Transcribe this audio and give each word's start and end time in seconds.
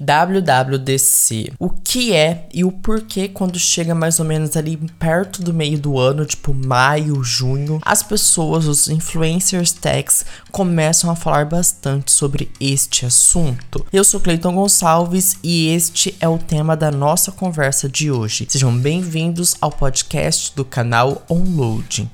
WWDC. 0.00 1.52
O 1.58 1.70
que 1.70 2.12
é 2.12 2.48
e 2.52 2.64
o 2.64 2.72
porquê 2.72 3.28
quando 3.28 3.58
chega 3.58 3.94
mais 3.94 4.18
ou 4.18 4.24
menos 4.24 4.56
ali 4.56 4.76
perto 4.98 5.42
do 5.42 5.54
meio 5.54 5.78
do 5.78 5.98
ano, 5.98 6.26
tipo 6.26 6.52
maio, 6.52 7.22
junho, 7.22 7.80
as 7.84 8.02
pessoas, 8.02 8.66
os 8.66 8.88
influencers 8.88 9.72
techs 9.72 10.24
começam 10.50 11.10
a 11.10 11.16
falar 11.16 11.44
bastante 11.44 12.12
sobre 12.12 12.50
este 12.60 13.06
assunto. 13.06 13.86
Eu 13.92 14.04
sou 14.04 14.20
Cleiton 14.20 14.54
Gonçalves 14.54 15.38
e 15.42 15.68
este 15.68 16.14
é 16.20 16.28
o 16.28 16.38
tema 16.38 16.76
da 16.76 16.90
nossa 16.90 17.30
conversa 17.30 17.88
de 17.88 18.10
hoje. 18.10 18.46
Sejam 18.48 18.76
bem-vindos 18.76 19.54
ao 19.60 19.70
podcast 19.70 20.54
do 20.56 20.64
canal 20.64 21.22
Onloading. 21.28 22.10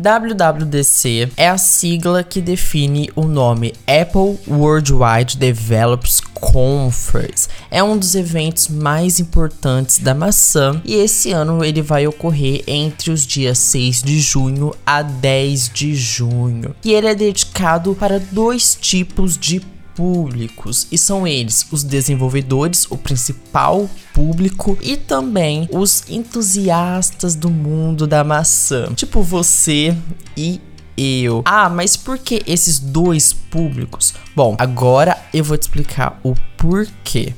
WWDC 0.00 1.30
é 1.36 1.50
a 1.50 1.58
sigla 1.58 2.24
que 2.24 2.40
define 2.40 3.10
o 3.14 3.24
nome 3.24 3.74
Apple 3.86 4.38
Worldwide 4.48 5.36
Developers 5.36 6.20
Conference. 6.20 7.48
É 7.70 7.82
um 7.82 7.98
dos 7.98 8.14
eventos 8.14 8.68
mais 8.68 9.20
importantes 9.20 9.98
da 9.98 10.14
maçã 10.14 10.80
e 10.86 10.94
esse 10.94 11.32
ano 11.32 11.62
ele 11.62 11.82
vai 11.82 12.06
ocorrer 12.06 12.62
entre 12.66 13.10
os 13.10 13.26
dias 13.26 13.58
6 13.58 14.02
de 14.02 14.18
junho 14.20 14.74
a 14.86 15.02
10 15.02 15.68
de 15.68 15.94
junho. 15.94 16.74
E 16.82 16.94
ele 16.94 17.08
é 17.08 17.14
dedicado 17.14 17.94
para 17.94 18.18
dois 18.18 18.74
tipos 18.80 19.36
de 19.36 19.60
públicos, 20.00 20.86
e 20.90 20.96
são 20.96 21.26
eles 21.26 21.66
os 21.70 21.84
desenvolvedores, 21.84 22.86
o 22.90 22.96
principal 22.96 23.86
público, 24.14 24.78
e 24.80 24.96
também 24.96 25.68
os 25.70 26.08
entusiastas 26.08 27.34
do 27.34 27.50
mundo 27.50 28.06
da 28.06 28.24
maçã, 28.24 28.90
tipo 28.94 29.22
você 29.22 29.94
e 30.34 30.58
eu. 30.96 31.42
Ah, 31.44 31.68
mas 31.68 31.98
por 31.98 32.16
que 32.16 32.42
esses 32.46 32.78
dois 32.78 33.34
públicos? 33.34 34.14
Bom, 34.34 34.56
agora 34.58 35.18
eu 35.34 35.44
vou 35.44 35.58
te 35.58 35.64
explicar 35.64 36.18
o 36.22 36.34
porquê. 36.56 37.34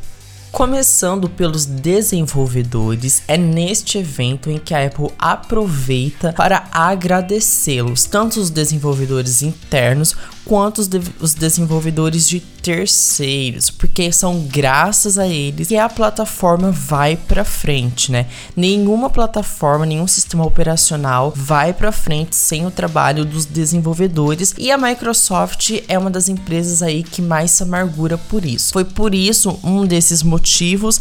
Começando 0.53 1.31
pelos 1.31 1.65
desenvolvedores, 1.65 3.23
é 3.27 3.39
neste 3.39 3.97
evento 3.97 4.51
em 4.51 4.59
que 4.59 4.75
a 4.75 4.87
Apple 4.87 5.09
aproveita 5.19 6.35
para 6.35 6.69
agradecê-los, 6.71 8.05
tanto 8.05 8.39
os 8.39 8.51
desenvolvedores 8.51 9.41
internos 9.41 10.15
quanto 10.45 10.81
os, 10.81 10.89
de 10.89 11.01
os 11.21 11.33
desenvolvedores 11.33 12.29
de 12.29 12.41
terceiros, 12.41 13.71
porque 13.71 14.13
são 14.13 14.41
graças 14.41 15.17
a 15.17 15.27
eles 15.27 15.69
que 15.69 15.77
a 15.77 15.89
plataforma 15.89 16.71
vai 16.71 17.17
para 17.17 17.45
frente, 17.45 18.13
né? 18.13 18.27
Nenhuma 18.55 19.09
plataforma, 19.09 19.87
nenhum 19.87 20.07
sistema 20.07 20.45
operacional 20.45 21.33
vai 21.35 21.73
para 21.73 21.91
frente 21.91 22.37
sem 22.37 22.67
o 22.67 22.71
trabalho 22.71 23.25
dos 23.25 23.47
desenvolvedores 23.47 24.55
e 24.59 24.71
a 24.71 24.77
Microsoft 24.77 25.83
é 25.89 25.99
uma 25.99 26.11
das 26.11 26.29
empresas 26.29 26.83
aí 26.83 27.03
que 27.03 27.23
mais 27.23 27.53
se 27.53 27.63
amargura 27.63 28.19
por 28.19 28.45
isso. 28.45 28.73
Foi 28.73 28.85
por 28.85 29.15
isso 29.15 29.59
um 29.65 29.87
desses 29.87 30.23
motivos 30.23 30.42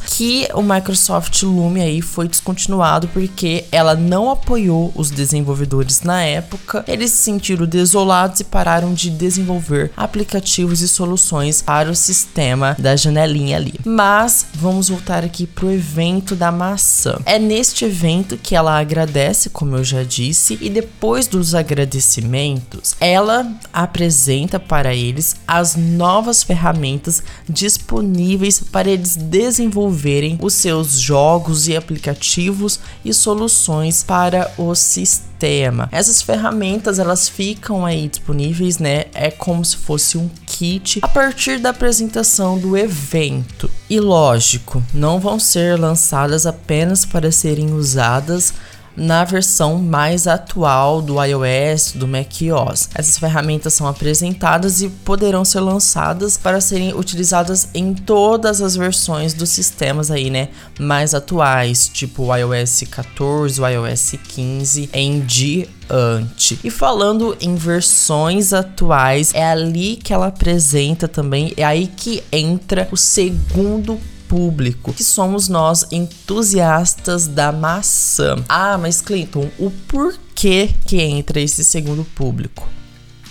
que 0.06 0.48
o 0.54 0.62
Microsoft 0.62 1.44
Lume 1.44 1.82
aí 1.82 2.02
foi 2.02 2.28
descontinuado 2.28 3.08
porque 3.08 3.66
ela 3.72 3.96
não 3.96 4.30
apoiou 4.30 4.92
os 4.96 5.10
desenvolvedores 5.10 6.02
na 6.02 6.24
época. 6.24 6.84
Eles 6.88 7.12
se 7.12 7.24
sentiram 7.24 7.66
desolados 7.66 8.40
e 8.40 8.44
pararam 8.44 8.94
de 8.94 9.10
desenvolver 9.10 9.92
aplicativos 9.96 10.82
e 10.82 10.88
soluções 10.88 11.62
para 11.62 11.90
o 11.90 11.96
sistema 11.96 12.76
da 12.78 12.96
janelinha 12.96 13.58
ali. 13.58 13.74
Mas 13.86 14.46
vamos 14.54 14.90
voltar 14.90 15.24
aqui 15.24 15.48
pro 15.48 15.72
evento 15.72 16.36
da 16.36 16.52
maçã. 16.52 17.20
É 17.26 17.40
neste 17.40 17.86
evento 17.86 18.38
que 18.38 18.56
ela 18.56 18.80
agradece, 18.80 19.50
como 19.50 19.76
eu 19.78 19.84
já 19.84 20.04
disse, 20.04 20.58
e 20.62 20.70
depois 20.70 21.28
dos 21.28 21.56
agradecimentos, 21.56 22.96
ela 23.00 23.52
apresenta 23.74 24.60
para 24.60 24.94
eles 24.94 25.36
as 25.48 25.76
novas 25.76 26.44
ferramentas 26.44 27.24
disponíveis 27.50 28.60
para 28.60 28.90
eles 28.90 29.16
desenvolverem 29.32 30.38
os 30.42 30.54
seus 30.54 31.00
jogos 31.00 31.70
e 31.70 31.78
aplicativos 31.78 32.82
e 33.04 33.14
soluções 33.14 34.04
para 34.04 34.54
o 34.58 34.76
sistema. 34.76 35.88
Essas 35.90 36.22
ferramentas 36.22 37.00
elas 37.00 37.30
ficam 37.30 37.86
aí 37.86 38.10
disponíveis, 38.10 38.78
né? 38.78 39.06
É 39.14 39.32
como 39.32 39.64
se 39.64 39.78
fosse 39.78 40.18
um 40.18 40.30
kit 40.46 41.00
a 41.02 41.08
partir 41.08 41.60
da 41.60 41.70
apresentação 41.70 42.60
do 42.60 42.76
evento. 42.76 43.72
E 43.90 44.02
lógico, 44.02 44.84
não 44.94 45.18
vão 45.18 45.40
ser 45.40 45.80
lançadas 45.80 46.46
apenas 46.46 47.06
para 47.06 47.32
serem 47.32 47.72
usadas 47.72 48.54
na 48.96 49.24
versão 49.24 49.78
mais 49.78 50.28
atual 50.28 51.02
do 51.02 51.24
iOS, 51.24 51.94
do 51.96 52.08
macOS. 52.08 52.90
Essas 52.94 53.18
ferramentas 53.18 53.74
são 53.74 53.88
apresentadas 53.88 54.82
e 54.82 54.90
poderão 54.90 55.44
ser 55.46 55.62
lançadas 55.62 56.38
para 56.38 56.62
serem 56.62 56.94
utilizadas 56.94 57.70
em 57.74 57.94
todas 57.94 58.62
as 58.62 58.76
versões 58.76 59.34
dos 59.34 59.50
sistemas 59.50 60.12
aí, 60.12 60.30
né, 60.30 60.50
mais 60.80 61.14
atuais, 61.14 61.88
tipo 61.88 62.24
o 62.24 62.36
iOS 62.36 62.84
14, 62.90 63.62
o 63.62 63.68
iOS 63.68 64.16
15 64.28 64.90
em 64.94 65.20
diante. 65.22 66.60
E 66.64 66.70
falando 66.70 67.36
em 67.42 67.56
versões 67.56 68.54
atuais, 68.54 69.34
é 69.34 69.46
ali 69.46 69.98
que 69.98 70.14
ela 70.14 70.28
apresenta 70.28 71.08
também, 71.08 71.54
é 71.58 71.64
aí 71.64 71.88
que 71.88 72.24
entra 72.32 72.88
o 72.92 72.98
segundo 72.98 74.00
público, 74.32 74.94
que 74.94 75.04
somos 75.04 75.50
nós 75.50 75.86
entusiastas 75.92 77.28
da 77.28 77.52
maçã. 77.52 78.38
Ah, 78.48 78.78
mas 78.78 79.02
Clinton, 79.02 79.50
o 79.60 79.70
porquê 79.90 80.70
que 80.88 81.02
entra 81.02 81.42
esse 81.42 81.66
segundo 81.66 82.06
público? 82.06 82.66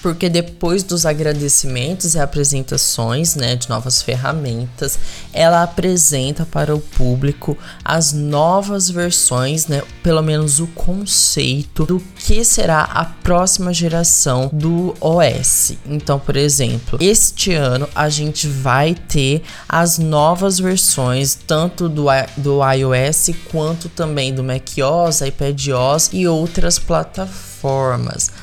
Porque 0.03 0.29
depois 0.29 0.83
dos 0.83 1.05
agradecimentos 1.05 2.15
e 2.15 2.19
apresentações 2.19 3.35
né, 3.35 3.57
de 3.57 3.69
novas 3.69 4.03
ferramentas, 4.03 4.99
ela 5.33 5.63
apresenta 5.63 6.47
para 6.47 6.75
o 6.75 6.81
público 6.81 7.57
as 7.85 8.13
novas 8.13 8.89
versões, 8.89 9.67
né, 9.67 9.83
pelo 10.03 10.23
menos 10.23 10.59
o 10.61 10.67
conceito 10.69 11.85
do 11.85 12.01
que 12.17 12.45
será 12.45 12.83
a 12.83 13.05
próxima 13.05 13.73
geração 13.73 14.51
do 14.53 14.95
OS. 15.01 15.73
Então, 15.87 16.19
por 16.19 16.37
exemplo, 16.37 16.99
este 17.01 17.53
ano 17.53 17.89
a 17.95 18.09
gente 18.09 18.47
vai 18.47 18.95
ter 18.95 19.43
as 19.69 19.99
novas 19.99 20.59
versões 20.59 21.39
tanto 21.47 21.89
do, 21.89 22.07
do 22.37 22.61
iOS 22.73 23.31
quanto 23.51 23.89
também 23.89 24.35
do 24.35 24.43
macOS, 24.43 25.21
iPadOS 25.21 26.11
e 26.13 26.27
outras 26.27 26.79
plataformas 26.79 27.51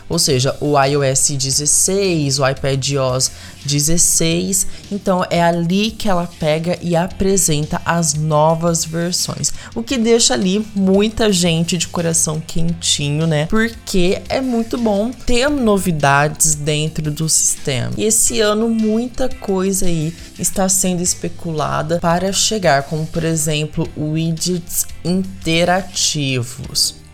ou 0.08 0.20
seja, 0.20 0.56
o 0.62 0.80
iOS 0.82 1.32
16, 1.48 2.40
o 2.40 2.48
iPadOS 2.48 3.32
16. 3.66 4.68
Então 4.92 5.26
é 5.30 5.42
ali 5.42 5.92
que 5.92 6.10
ela 6.10 6.30
pega 6.40 6.78
e 6.82 6.96
apresenta 6.96 7.82
as 7.86 8.14
novas 8.14 8.84
versões, 8.84 9.54
o 9.74 9.82
que 9.82 9.98
deixa 9.98 10.34
ali 10.34 10.66
muita 10.76 11.32
gente 11.32 11.78
de 11.78 11.88
coração 11.88 12.40
quentinho, 12.40 13.26
né? 13.26 13.48
Porque 13.48 14.22
é 14.30 14.42
muito 14.42 14.78
bom 14.78 15.12
ter 15.12 15.50
novidades 15.50 16.56
dentro 16.56 17.10
do 17.12 17.30
sistema. 17.30 17.92
E 17.98 18.04
esse 18.04 18.42
ano 18.42 18.70
muita 18.70 19.30
coisa 19.30 19.86
aí 19.86 20.14
está 20.38 20.68
sendo 20.68 21.02
especulada 21.02 22.00
para 22.00 22.34
chegar, 22.34 22.84
como 22.84 23.06
por 23.06 23.24
exemplo, 23.24 23.88
widgets 23.98 24.86
interativos. 25.04 27.07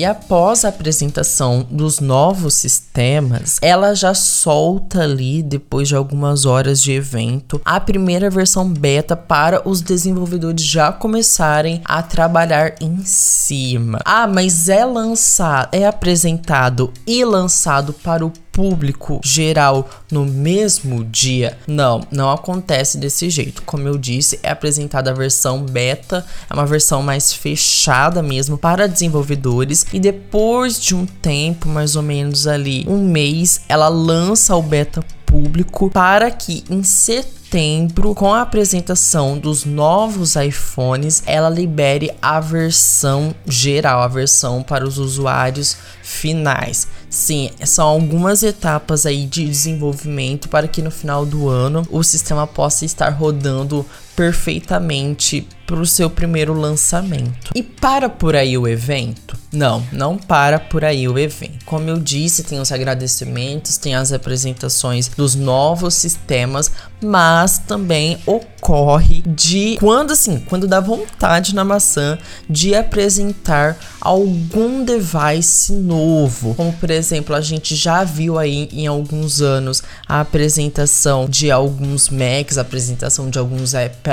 E 0.00 0.04
após 0.06 0.64
a 0.64 0.70
apresentação 0.70 1.66
dos 1.70 2.00
novos 2.00 2.54
sistemas, 2.54 3.58
ela 3.60 3.94
já 3.94 4.14
solta 4.14 5.02
ali, 5.02 5.42
depois 5.42 5.88
de 5.88 5.94
algumas 5.94 6.46
horas 6.46 6.80
de 6.80 6.92
evento, 6.92 7.60
a 7.62 7.78
primeira 7.78 8.30
versão 8.30 8.66
beta 8.66 9.14
para 9.14 9.60
os 9.68 9.82
desenvolvedores 9.82 10.64
já 10.64 10.90
começarem 10.90 11.82
a 11.84 12.02
trabalhar 12.02 12.76
em 12.80 13.04
cima. 13.04 13.98
Ah, 14.02 14.26
mas 14.26 14.70
é 14.70 14.86
lançado, 14.86 15.68
é 15.70 15.86
apresentado 15.86 16.90
e 17.06 17.22
lançado 17.22 17.92
para 17.92 18.24
o 18.24 18.32
público 18.52 19.20
geral 19.24 19.88
no 20.10 20.24
mesmo 20.24 21.04
dia? 21.04 21.58
Não, 21.66 22.00
não 22.10 22.30
acontece 22.30 22.98
desse 22.98 23.30
jeito. 23.30 23.62
Como 23.62 23.86
eu 23.86 23.96
disse, 23.96 24.38
é 24.42 24.50
apresentada 24.50 25.10
a 25.10 25.14
versão 25.14 25.62
beta, 25.62 26.24
é 26.48 26.54
uma 26.54 26.66
versão 26.66 27.02
mais 27.02 27.32
fechada 27.32 28.22
mesmo 28.22 28.58
para 28.58 28.88
desenvolvedores 28.88 29.86
e 29.92 30.00
depois 30.00 30.80
de 30.80 30.94
um 30.94 31.06
tempo, 31.06 31.68
mais 31.68 31.96
ou 31.96 32.02
menos 32.02 32.46
ali 32.46 32.84
um 32.88 33.04
mês, 33.04 33.60
ela 33.68 33.88
lança 33.88 34.54
o 34.56 34.62
beta 34.62 35.04
público 35.30 35.88
para 35.88 36.28
que 36.30 36.64
em 36.68 36.82
setembro, 36.82 38.14
com 38.14 38.34
a 38.34 38.42
apresentação 38.42 39.38
dos 39.38 39.64
novos 39.64 40.34
iPhones, 40.34 41.22
ela 41.24 41.48
libere 41.48 42.10
a 42.20 42.40
versão 42.40 43.34
geral, 43.46 44.02
a 44.02 44.08
versão 44.08 44.62
para 44.62 44.84
os 44.84 44.98
usuários 44.98 45.76
finais. 46.02 46.88
Sim, 47.10 47.50
são 47.64 47.88
algumas 47.88 48.44
etapas 48.44 49.04
aí 49.04 49.26
de 49.26 49.44
desenvolvimento 49.44 50.48
para 50.48 50.68
que 50.68 50.80
no 50.80 50.92
final 50.92 51.26
do 51.26 51.48
ano 51.48 51.84
o 51.90 52.04
sistema 52.04 52.46
possa 52.46 52.84
estar 52.84 53.10
rodando 53.10 53.84
perfeitamente 54.20 55.48
para 55.66 55.80
o 55.80 55.86
seu 55.86 56.10
primeiro 56.10 56.52
lançamento. 56.52 57.52
E 57.54 57.62
para 57.62 58.08
por 58.10 58.36
aí 58.36 58.58
o 58.58 58.68
evento? 58.68 59.38
Não, 59.52 59.82
não 59.92 60.18
para 60.18 60.58
por 60.58 60.84
aí 60.84 61.08
o 61.08 61.18
evento. 61.18 61.64
Como 61.64 61.88
eu 61.88 61.98
disse, 61.98 62.44
tem 62.44 62.60
os 62.60 62.70
agradecimentos, 62.70 63.78
tem 63.78 63.94
as 63.94 64.12
apresentações 64.12 65.08
dos 65.08 65.34
novos 65.34 65.94
sistemas, 65.94 66.70
mas 67.02 67.58
também 67.58 68.18
ocorre 68.26 69.22
de 69.26 69.76
quando 69.80 70.12
assim, 70.12 70.40
quando 70.40 70.68
dá 70.68 70.80
vontade 70.80 71.54
na 71.54 71.64
maçã 71.64 72.18
de 72.48 72.74
apresentar 72.74 73.76
algum 74.00 74.84
device 74.84 75.72
novo, 75.72 76.54
como 76.54 76.72
por 76.74 76.90
exemplo, 76.90 77.34
a 77.34 77.40
gente 77.40 77.74
já 77.74 78.04
viu 78.04 78.38
aí 78.38 78.68
em 78.72 78.86
alguns 78.86 79.40
anos 79.40 79.82
a 80.06 80.20
apresentação 80.20 81.28
de 81.28 81.50
alguns 81.50 82.08
Macs, 82.08 82.58
a 82.58 82.62
apresentação 82.62 83.30
de 83.30 83.38
alguns 83.38 83.72
iPads 83.72 84.09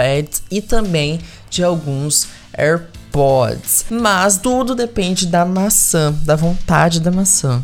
e 0.50 0.62
também 0.62 1.20
de 1.50 1.64
alguns 1.64 2.28
AirPods. 2.58 3.86
Mas 3.90 4.38
tudo 4.38 4.76
depende 4.76 5.26
da 5.28 5.46
maçã, 5.46 6.14
da 6.24 6.36
vontade 6.36 7.00
da 7.00 7.12
maçã. 7.12 7.64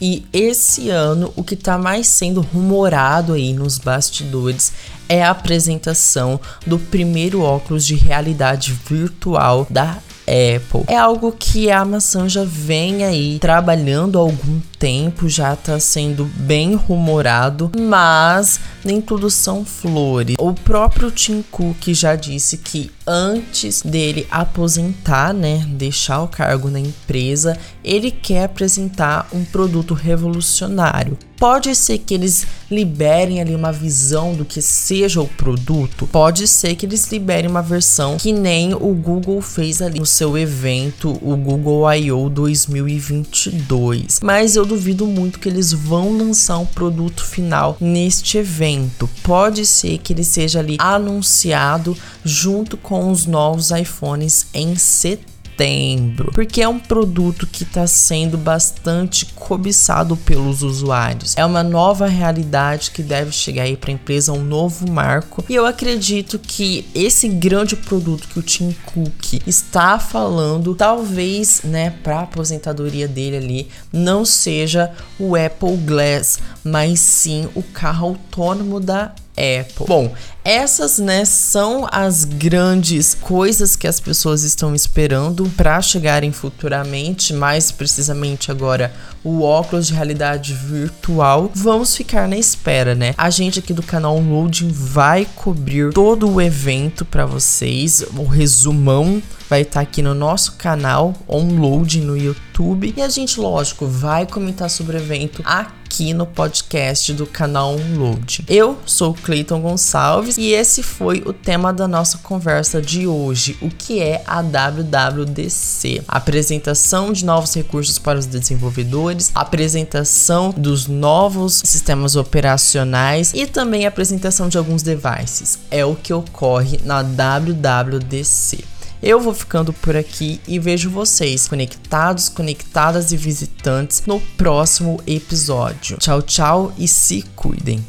E 0.00 0.24
esse 0.32 0.90
ano 0.90 1.32
o 1.34 1.42
que 1.42 1.54
está 1.54 1.76
mais 1.76 2.06
sendo 2.06 2.40
rumorado 2.40 3.32
aí 3.32 3.52
nos 3.52 3.78
bastidores 3.78 4.72
é 5.08 5.22
a 5.24 5.30
apresentação 5.30 6.40
do 6.66 6.78
primeiro 6.78 7.42
óculos 7.42 7.84
de 7.84 7.96
realidade 7.96 8.72
virtual 8.88 9.66
da 9.68 9.98
Apple. 10.28 10.84
É 10.86 10.96
algo 10.96 11.32
que 11.32 11.70
a 11.70 11.80
Amazon 11.80 12.28
já 12.28 12.44
vem 12.44 13.04
aí 13.04 13.38
trabalhando 13.40 14.18
há 14.18 14.22
algum 14.22 14.60
tempo, 14.78 15.28
já 15.28 15.56
tá 15.56 15.78
sendo 15.80 16.24
bem 16.24 16.74
rumorado, 16.74 17.70
mas 17.78 18.60
nem 18.84 19.00
tudo 19.00 19.28
são 19.30 19.64
flores. 19.64 20.36
O 20.38 20.54
próprio 20.54 21.10
Tim 21.10 21.42
Cook 21.50 21.88
já 21.88 22.14
disse 22.14 22.56
que 22.58 22.90
antes 23.06 23.82
dele 23.82 24.26
aposentar, 24.30 25.32
né, 25.32 25.64
deixar 25.68 26.22
o 26.22 26.28
cargo 26.28 26.70
na 26.70 26.78
empresa, 26.78 27.58
ele 27.82 28.10
quer 28.10 28.44
apresentar 28.44 29.28
um 29.32 29.44
produto 29.44 29.94
revolucionário. 29.94 31.18
Pode 31.38 31.74
ser 31.76 31.98
que 31.98 32.14
eles 32.14 32.46
liberem 32.68 33.40
ali 33.40 33.54
uma 33.54 33.70
visão 33.72 34.34
do 34.34 34.44
que 34.44 34.60
seja 34.60 35.20
o 35.20 35.28
produto, 35.28 36.08
pode 36.10 36.48
ser 36.48 36.74
que 36.74 36.84
eles 36.84 37.10
liberem 37.12 37.48
uma 37.48 37.62
versão 37.62 38.16
que 38.16 38.32
nem 38.32 38.74
o 38.74 38.92
Google 38.92 39.40
fez 39.40 39.80
ali 39.80 40.00
no 40.00 40.06
seu 40.06 40.36
evento, 40.36 41.16
o 41.22 41.36
Google 41.36 41.90
I.O. 41.94 42.28
2022. 42.28 44.20
Mas 44.22 44.56
eu 44.56 44.66
duvido 44.68 45.06
muito 45.06 45.40
que 45.40 45.48
eles 45.48 45.72
vão 45.72 46.16
lançar 46.16 46.58
um 46.58 46.66
produto 46.66 47.24
final 47.24 47.76
neste 47.80 48.38
evento. 48.38 49.08
Pode 49.22 49.66
ser 49.66 49.98
que 49.98 50.12
ele 50.12 50.22
seja 50.22 50.60
ali 50.60 50.76
anunciado 50.78 51.96
junto 52.24 52.76
com 52.76 53.10
os 53.10 53.26
novos 53.26 53.70
iPhones 53.70 54.46
em 54.54 54.76
setembro 54.76 55.37
setembro, 55.58 56.30
porque 56.32 56.62
é 56.62 56.68
um 56.68 56.78
produto 56.78 57.46
que 57.46 57.64
está 57.64 57.86
sendo 57.86 58.38
bastante 58.38 59.26
cobiçado 59.26 60.16
pelos 60.16 60.62
usuários. 60.62 61.36
É 61.36 61.44
uma 61.44 61.64
nova 61.64 62.06
realidade 62.06 62.92
que 62.92 63.02
deve 63.02 63.32
chegar 63.32 63.64
aí 63.64 63.76
para 63.76 63.90
a 63.90 63.94
empresa, 63.94 64.32
um 64.32 64.44
novo 64.44 64.90
marco. 64.90 65.44
E 65.48 65.54
eu 65.54 65.66
acredito 65.66 66.38
que 66.38 66.86
esse 66.94 67.26
grande 67.26 67.74
produto 67.74 68.28
que 68.28 68.38
o 68.38 68.42
Tim 68.42 68.74
Cook 68.86 69.40
está 69.46 69.98
falando, 69.98 70.74
talvez, 70.76 71.62
né, 71.64 71.90
para 72.02 72.20
a 72.20 72.22
aposentadoria 72.22 73.08
dele 73.08 73.36
ali, 73.36 73.68
não 73.92 74.24
seja 74.24 74.92
o 75.18 75.34
Apple 75.34 75.76
Glass, 75.78 76.38
mas 76.62 77.00
sim 77.00 77.48
o 77.54 77.62
carro 77.62 78.08
autônomo 78.08 78.78
da 78.78 79.12
Apple. 79.38 79.86
Bom, 79.86 80.12
essas, 80.44 80.98
né, 80.98 81.24
são 81.24 81.86
as 81.92 82.24
grandes 82.24 83.14
coisas 83.14 83.76
que 83.76 83.86
as 83.86 84.00
pessoas 84.00 84.42
estão 84.42 84.74
esperando 84.74 85.48
para 85.56 85.80
chegarem 85.82 86.32
futuramente, 86.32 87.34
mais 87.34 87.70
precisamente 87.70 88.50
agora 88.50 88.92
o 89.22 89.42
óculos 89.42 89.88
de 89.88 89.94
realidade 89.94 90.54
virtual. 90.54 91.50
Vamos 91.54 91.94
ficar 91.94 92.26
na 92.26 92.36
espera, 92.36 92.94
né? 92.94 93.14
A 93.18 93.30
gente 93.30 93.58
aqui 93.58 93.72
do 93.72 93.82
canal 93.82 94.18
Loading 94.18 94.70
vai 94.72 95.26
cobrir 95.34 95.92
todo 95.92 96.30
o 96.30 96.40
evento 96.40 97.04
para 97.04 97.26
vocês, 97.26 98.02
o 98.16 98.24
resumão 98.24 99.22
vai 99.48 99.62
estar 99.62 99.74
tá 99.74 99.80
aqui 99.80 100.02
no 100.02 100.14
nosso 100.14 100.52
canal 100.52 101.14
Onload 101.26 102.00
no 102.00 102.16
YouTube 102.16 102.94
e 102.96 103.02
a 103.02 103.08
gente, 103.08 103.40
lógico, 103.40 103.86
vai 103.86 104.26
comentar 104.26 104.68
sobre 104.70 104.96
o 104.96 105.00
evento 105.00 105.42
aqui 105.44 105.78
aqui 105.98 106.14
no 106.14 106.26
podcast 106.26 107.12
do 107.12 107.26
canal 107.26 107.74
Unload. 107.74 108.44
Eu 108.46 108.78
sou 108.86 109.12
Cleiton 109.12 109.60
Gonçalves 109.60 110.38
e 110.38 110.52
esse 110.52 110.80
foi 110.80 111.24
o 111.26 111.32
tema 111.32 111.72
da 111.72 111.88
nossa 111.88 112.18
conversa 112.18 112.80
de 112.80 113.08
hoje, 113.08 113.58
o 113.60 113.68
que 113.68 114.00
é 114.00 114.22
a 114.24 114.40
WWDC. 114.40 116.04
Apresentação 116.06 117.12
de 117.12 117.24
novos 117.24 117.52
recursos 117.52 117.98
para 117.98 118.16
os 118.16 118.26
desenvolvedores, 118.26 119.32
apresentação 119.34 120.54
dos 120.56 120.86
novos 120.86 121.62
sistemas 121.64 122.14
operacionais 122.14 123.32
e 123.34 123.44
também 123.44 123.84
apresentação 123.84 124.48
de 124.48 124.56
alguns 124.56 124.84
devices. 124.84 125.58
É 125.68 125.84
o 125.84 125.96
que 125.96 126.12
ocorre 126.12 126.78
na 126.84 127.02
WWDC. 127.02 128.77
Eu 129.02 129.20
vou 129.20 129.32
ficando 129.32 129.72
por 129.72 129.96
aqui 129.96 130.40
e 130.46 130.58
vejo 130.58 130.90
vocês 130.90 131.46
conectados, 131.46 132.28
conectadas 132.28 133.12
e 133.12 133.16
visitantes 133.16 134.02
no 134.06 134.20
próximo 134.36 135.00
episódio. 135.06 135.98
Tchau, 135.98 136.20
tchau 136.22 136.72
e 136.76 136.88
se 136.88 137.22
cuidem. 137.36 137.84